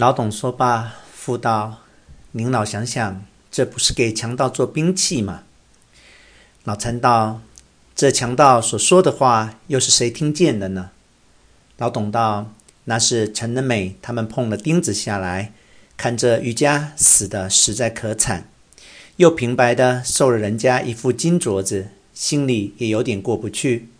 [0.00, 1.80] 老董说罢，复道
[2.32, 5.42] ：“您老想想，这不是给强盗做兵器吗？”
[6.64, 7.42] 老陈道
[7.94, 10.92] ：“这强盗所说的话，又是谁听见的呢？”
[11.76, 12.54] 老董道
[12.84, 15.52] ：“那是陈能美他们碰了钉子下来，
[15.98, 18.48] 看着余家死的实在可惨，
[19.16, 23.90] 又平白的受了人家一副金镯子，心里也有点过不去，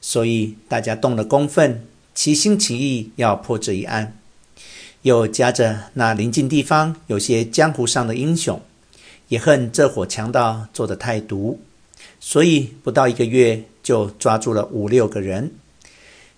[0.00, 1.84] 所以大家动了公愤，
[2.14, 4.16] 齐心齐意要破这一案。
[5.02, 8.60] 又夹着那临近地方有些江湖上的英雄，
[9.28, 11.60] 也恨这伙强盗做得太毒。”
[12.18, 15.50] 所以不到一个月，就抓住了五六个人，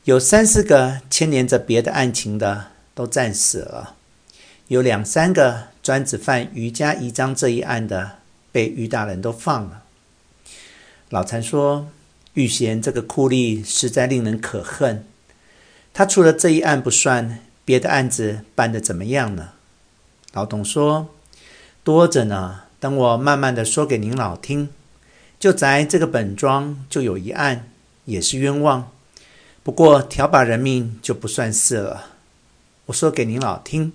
[0.04, 3.96] 有三四个牵连着别的案情的都战死了，
[4.68, 8.12] 有两三个专只犯余家遗章这一案的，
[8.50, 9.82] 被余大人都放了。
[11.10, 11.88] 老禅说
[12.32, 15.04] ：“玉贤这个酷吏实在令人可恨，
[15.92, 19.50] 他除了这一案不算，别的案子办得怎么样呢？”
[20.32, 21.08] 老董说
[21.84, 24.68] ：“多着呢，等我慢慢的说给您老听。”
[25.38, 27.68] 就在这个本庄就有一案，
[28.06, 28.90] 也是冤枉，
[29.62, 32.06] 不过挑把人命就不算事了。
[32.86, 33.92] 我说给您老听。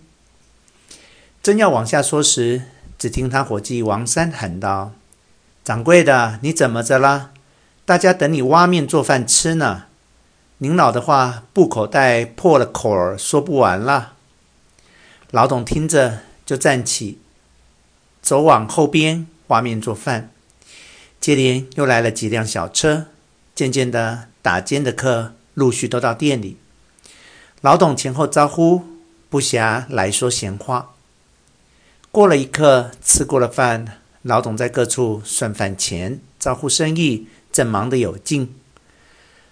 [1.41, 2.63] 正要往下说时，
[2.97, 4.93] 只听他伙计王三喊道
[5.63, 7.31] ：“掌柜的，你怎么着了？
[7.85, 9.85] 大家等你挖面做饭吃呢。
[10.61, 14.15] 您老的话，布口袋破了口儿，说不完了。”
[15.31, 17.19] 老董听着就站起，
[18.21, 20.31] 走往后边挖面做饭。
[21.21, 23.05] 接连又来了几辆小车，
[23.55, 26.57] 渐渐的，打尖的客陆续都到店里。
[27.61, 28.83] 老董前后招呼，
[29.29, 30.93] 不暇来说闲话。
[32.11, 38.53] 过了一刻，吃过了饭，老董在各处算饭钱，招呼生意，正忙得有劲。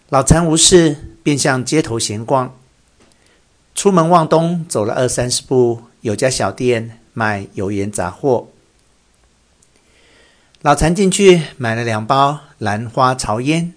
[0.09, 2.55] 老残无事，便向街头闲逛。
[3.75, 8.47] 出门往东走了二三十步，有家小店卖油盐杂货。
[10.61, 13.73] 老残进去买了两包兰花潮烟，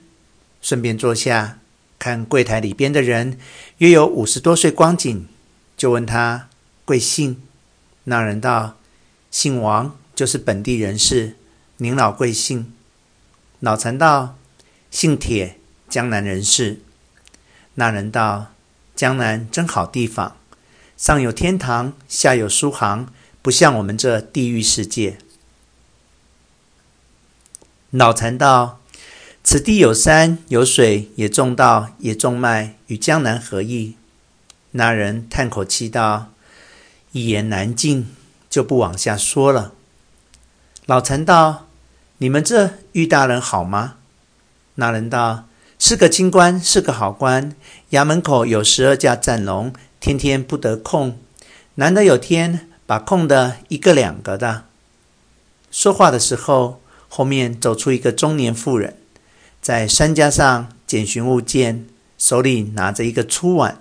[0.62, 1.58] 顺便坐下
[1.98, 3.36] 看柜台里边的人，
[3.78, 5.26] 约有五十多岁光景，
[5.76, 6.48] 就问他
[6.84, 7.42] 贵姓。
[8.04, 8.76] 那人道
[9.30, 11.36] ：“姓王，就是本地人士。
[11.78, 12.72] 您老贵姓？”
[13.60, 14.36] 老残道
[14.90, 15.59] ：“姓铁，
[15.90, 16.80] 江南人士。”
[17.74, 18.52] 那人道
[18.96, 20.36] ：“江南真好地方，
[20.96, 23.12] 上有天堂，下有苏杭，
[23.42, 25.18] 不像我们这地狱世界。”
[27.90, 28.80] 老残道
[29.42, 33.96] ：“此地有山有水，也种稻，也种麦，与江南何异？”
[34.72, 36.30] 那人叹口气道
[37.10, 38.14] ：“一言难尽，
[38.48, 39.72] 就不往下说了。”
[40.86, 41.66] 老残道
[42.18, 43.96] ：“你们这玉大人好吗？”
[44.76, 45.46] 那人道
[45.90, 47.52] ：“是个清官，是个好官。
[47.90, 51.18] 衙门口有十二架战龙，天天不得空，
[51.74, 54.66] 难得有天把空的一个两个的。”
[55.72, 56.80] 说话的时候。
[57.08, 58.96] 后面走出一个中年妇人，
[59.60, 61.86] 在山架上检寻物件，
[62.16, 63.80] 手里拿着一个粗碗。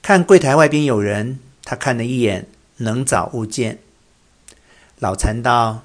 [0.00, 2.46] 看柜台外边有人，他看了一眼，
[2.76, 3.80] 能找物件。
[5.00, 5.82] 老禅道：“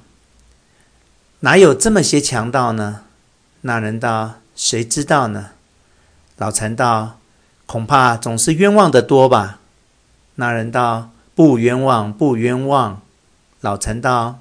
[1.42, 3.06] 哪有这么些强盗呢？”
[3.62, 5.52] 那人道：“谁知道呢？”
[6.38, 7.20] 老禅道
[7.66, 9.60] ：“恐怕总是冤枉的多吧？”
[10.36, 13.02] 那人道：“不冤枉，不冤枉。”
[13.62, 14.40] 老禅道。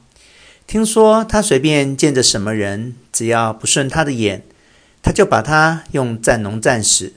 [0.66, 4.42] 听说他随便见着什么人，只要不顺他的眼，
[5.02, 7.12] 他就把他用战龙战死；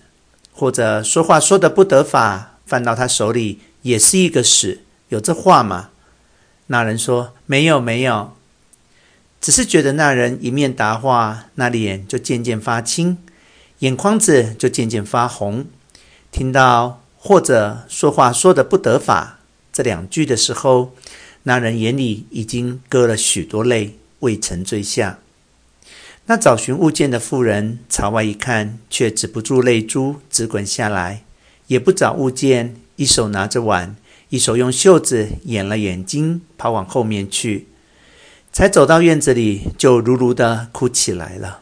[0.52, 4.82] 或者说话说的不得法，犯到他手里也是一个死。
[5.08, 5.90] 有这话吗？
[6.68, 8.35] 那人说没有没有，
[9.46, 13.20] 只是觉得那人一面答话，那脸就渐渐发青，
[13.78, 15.68] 眼眶子就渐渐发红。
[16.32, 19.38] 听到或者说话说得不得法
[19.72, 20.96] 这两句的时候。
[21.44, 25.20] 那人眼里已经割了许多泪，未曾坠下。
[26.26, 31.24] 那找寻物件的妇人朝外一看，却止不住泪珠直滚下来，
[31.68, 33.96] 也不找物件，一手拿着碗，
[34.30, 37.68] 一手用袖子掩了眼睛，跑往后面去。
[38.56, 41.60] 才走到院子里，就如如的哭起来了。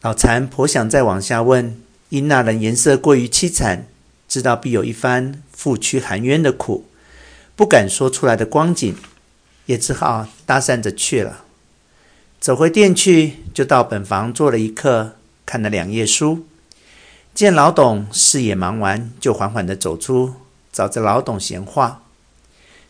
[0.00, 3.86] 老残婆想再往下问，因那人颜色过于凄惨，
[4.26, 6.86] 知道必有一番负屈含冤的苦。
[7.54, 8.96] 不敢说出来的光景，
[9.66, 11.44] 也只好搭讪着去了。
[12.40, 16.46] 走回店去，就到本房坐了一刻，看了两页书。
[17.34, 20.36] 见老董事也忙完，就缓缓的走出，
[20.72, 22.03] 找着老董闲话，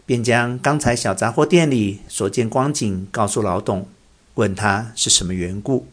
[0.07, 3.87] 便将刚才小杂货店里所见光景告诉老董，
[4.35, 5.87] 问他是什么缘故。